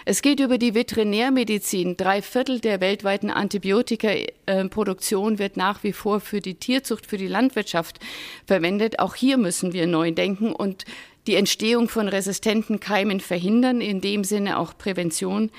Es 0.06 0.22
geht 0.22 0.40
über 0.40 0.60
die 0.60 0.76
Veterinärmedizin. 0.76 1.98
Drei 1.98 2.22
Viertel 2.22 2.60
der 2.60 2.80
weltweiten 2.80 3.32
Antibiotikaproduktion 3.32 5.40
wird 5.40 5.58
nach 5.58 5.84
wie 5.84 5.94
vor 5.94 6.20
für 6.20 6.42
die 6.42 6.56
Tierzucht, 6.56 7.08
für 7.08 7.18
die 7.18 7.28
Landwirtschaft 7.28 8.00
verwendet. 8.46 9.00
Auch 9.00 9.16
hier 9.16 9.38
müssen 9.38 9.74
wir 9.74 9.88
neu 9.88 10.12
denken 10.12 10.54
und 10.54 10.86
die 11.26 11.36
Entstehung 11.36 11.90
von 11.90 12.08
resistenten 12.08 12.80
Keimen 12.80 13.20
verhindern, 13.20 13.82
in 13.82 14.00
dem 14.00 14.24
Sinne 14.24 14.60
auch 14.60 14.78
Prävention. 14.78 15.50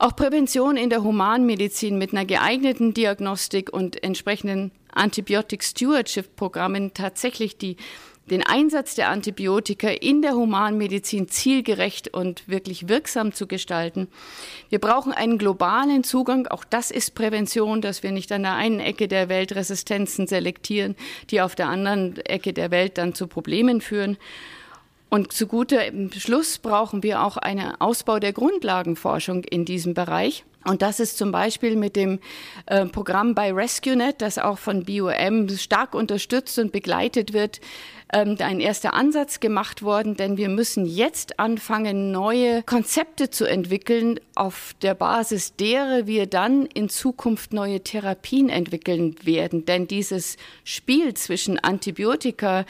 Auch 0.00 0.16
Prävention 0.16 0.78
in 0.78 0.88
der 0.88 1.04
Humanmedizin 1.04 1.98
mit 1.98 2.12
einer 2.12 2.24
geeigneten 2.24 2.94
Diagnostik 2.94 3.70
und 3.70 4.02
entsprechenden 4.02 4.72
Antibiotic 4.90 5.62
Stewardship 5.62 6.36
Programmen 6.36 6.94
tatsächlich 6.94 7.58
die, 7.58 7.76
den 8.30 8.42
Einsatz 8.42 8.94
der 8.94 9.10
Antibiotika 9.10 9.88
in 9.88 10.22
der 10.22 10.32
Humanmedizin 10.32 11.28
zielgerecht 11.28 12.14
und 12.14 12.48
wirklich 12.48 12.88
wirksam 12.88 13.34
zu 13.34 13.46
gestalten. 13.46 14.08
Wir 14.70 14.78
brauchen 14.78 15.12
einen 15.12 15.36
globalen 15.36 16.02
Zugang. 16.02 16.46
Auch 16.46 16.64
das 16.64 16.90
ist 16.90 17.14
Prävention, 17.14 17.82
dass 17.82 18.02
wir 18.02 18.10
nicht 18.10 18.32
an 18.32 18.44
der 18.44 18.54
einen 18.54 18.80
Ecke 18.80 19.06
der 19.06 19.28
Welt 19.28 19.54
Resistenzen 19.54 20.26
selektieren, 20.26 20.96
die 21.28 21.42
auf 21.42 21.54
der 21.54 21.68
anderen 21.68 22.16
Ecke 22.24 22.54
der 22.54 22.70
Welt 22.70 22.96
dann 22.96 23.12
zu 23.12 23.26
Problemen 23.26 23.82
führen. 23.82 24.16
Und 25.10 25.32
zu 25.32 25.48
guter 25.48 25.80
Schluss 26.16 26.58
brauchen 26.58 27.02
wir 27.02 27.22
auch 27.22 27.36
einen 27.36 27.74
Ausbau 27.80 28.20
der 28.20 28.32
Grundlagenforschung 28.32 29.42
in 29.44 29.64
diesem 29.64 29.92
Bereich. 29.92 30.44
Und 30.64 30.82
das 30.82 31.00
ist 31.00 31.16
zum 31.16 31.32
Beispiel 31.32 31.74
mit 31.74 31.96
dem 31.96 32.20
äh, 32.66 32.84
Programm 32.86 33.34
bei 33.34 33.52
RescueNet, 33.52 34.20
das 34.20 34.38
auch 34.38 34.58
von 34.58 34.84
BioM 34.84 35.48
stark 35.48 35.94
unterstützt 35.94 36.58
und 36.58 36.70
begleitet 36.70 37.32
wird, 37.32 37.60
ähm, 38.12 38.36
ein 38.40 38.60
erster 38.60 38.92
Ansatz 38.92 39.40
gemacht 39.40 39.82
worden, 39.82 40.16
denn 40.16 40.36
wir 40.36 40.48
müssen 40.48 40.84
jetzt 40.84 41.38
anfangen, 41.38 42.12
neue 42.12 42.62
Konzepte 42.64 43.30
zu 43.30 43.46
entwickeln, 43.46 44.20
auf 44.34 44.74
der 44.82 44.94
Basis 44.94 45.56
derer 45.56 46.06
wir 46.06 46.26
dann 46.26 46.66
in 46.66 46.88
Zukunft 46.88 47.52
neue 47.52 47.80
Therapien 47.82 48.48
entwickeln 48.48 49.16
werden. 49.22 49.64
Denn 49.64 49.86
dieses 49.86 50.36
Spiel 50.64 51.14
zwischen 51.14 51.58
Antibiotika, 51.58 52.66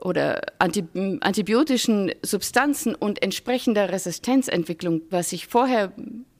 oder 0.00 0.40
antibiotischen 0.58 2.12
Substanzen 2.22 2.94
und 2.94 3.22
entsprechender 3.22 3.90
Resistenzentwicklung, 3.90 5.02
was 5.10 5.32
ich 5.32 5.46
vorher 5.46 5.92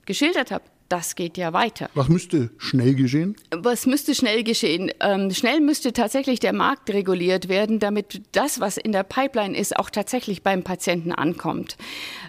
geschildert 0.04 0.50
habe, 0.50 0.64
das 0.88 1.16
geht 1.16 1.36
ja 1.36 1.52
weiter. 1.52 1.90
Was 1.94 2.08
müsste 2.08 2.50
schnell 2.58 2.94
geschehen? 2.94 3.36
Was 3.50 3.86
müsste 3.86 4.14
schnell 4.14 4.44
geschehen? 4.44 4.92
Ähm, 5.00 5.32
schnell 5.32 5.60
müsste 5.60 5.92
tatsächlich 5.92 6.38
der 6.38 6.52
Markt 6.52 6.90
reguliert 6.90 7.48
werden, 7.48 7.80
damit 7.80 8.22
das, 8.32 8.60
was 8.60 8.76
in 8.76 8.92
der 8.92 9.02
Pipeline 9.02 9.56
ist, 9.56 9.76
auch 9.76 9.90
tatsächlich 9.90 10.42
beim 10.42 10.62
Patienten 10.62 11.12
ankommt. 11.12 11.76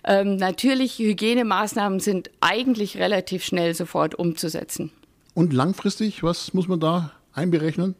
Ähm, 0.04 0.38
natürlich, 0.38 0.98
Hygienemaßnahmen 0.98 2.00
sind 2.00 2.32
eigentlich 2.42 2.98
relativ 2.98 3.44
schnell 3.44 3.76
sofort 3.76 4.16
umzusetzen. 4.16 4.92
Und 5.36 5.54
langfristig, 5.54 6.24
was 6.24 6.54
muss 6.56 6.68
man 6.68 6.80
da 6.80 7.12
einberechnen? 7.34 7.94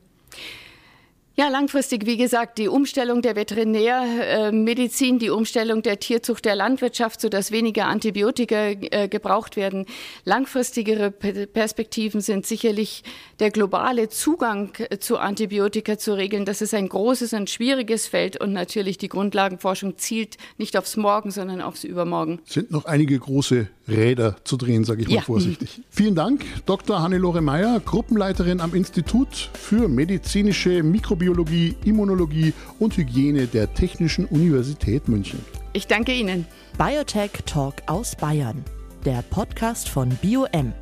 Ja, 1.40 1.50
langfristig, 1.50 2.08
wie 2.08 2.18
gesagt, 2.18 2.58
die 2.58 2.68
Umstellung 2.68 3.22
der 3.22 3.36
Veterinärmedizin, 3.36 5.20
die 5.20 5.30
Umstellung 5.30 5.84
der 5.84 6.00
Tierzucht 6.00 6.46
der 6.46 6.56
Landwirtschaft, 6.56 7.22
sodass 7.22 7.52
weniger 7.52 7.86
Antibiotika 7.86 8.70
äh, 8.70 9.08
gebraucht 9.08 9.56
werden. 9.56 9.86
Langfristigere 10.26 11.12
Perspektiven 11.12 12.22
sind 12.22 12.48
sicherlich 12.48 13.04
der 13.40 13.52
globale 13.52 14.10
Zugang 14.10 14.72
äh, 14.80 14.98
zu 14.98 15.20
Antibiotika 15.20 16.00
zu 16.00 16.18
regeln. 16.18 16.44
Das 16.44 16.64
ist 16.64 16.74
ein 16.74 16.90
großes 16.90 17.34
und 17.34 17.52
schwieriges 17.52 18.08
Feld 18.08 18.42
und 18.42 18.52
natürlich 18.52 18.98
die 18.98 19.08
Grundlagenforschung 19.08 20.00
zielt 20.00 20.38
nicht 20.58 20.76
aufs 20.76 20.98
Morgen, 20.98 21.30
sondern 21.30 21.62
aufs 21.62 21.84
Übermorgen. 21.84 22.40
Sind 22.46 22.72
noch 22.72 22.86
einige 22.86 23.20
große 23.20 23.68
Räder 23.88 24.36
zu 24.44 24.58
drehen, 24.58 24.84
sage 24.84 25.02
ich 25.02 25.08
mal 25.08 25.16
ja. 25.16 25.22
vorsichtig. 25.22 25.82
Vielen 25.90 26.16
Dank, 26.16 26.44
Dr. 26.66 27.02
Hannelore 27.02 27.42
Meyer, 27.42 27.80
Gruppenleiterin 27.80 28.62
am 28.62 28.74
Institut 28.74 29.50
für 29.54 29.88
medizinische 29.88 30.84
Mikrobiologie 30.84 31.18
Mikrobiologie, 31.28 31.76
Immunologie 31.86 32.54
und 32.80 32.98
Hygiene 32.98 33.48
der 33.48 33.74
Technischen 33.74 34.26
Universität 34.26 35.08
München. 35.08 35.40
Ich 35.74 35.88
danke 35.88 36.14
Ihnen. 36.14 36.46
Biotech 36.78 37.32
Talk 37.46 37.76
aus 37.88 38.16
Bayern, 38.16 38.64
der 39.06 39.22
Podcast 39.24 39.90
von 39.90 40.10
BioM, 40.22 40.74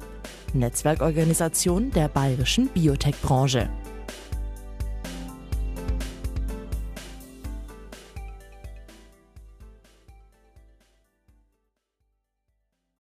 Netzwerkorganisation 0.54 1.92
der 1.92 2.08
bayerischen 2.08 2.68
Biotech-Branche. 2.70 3.70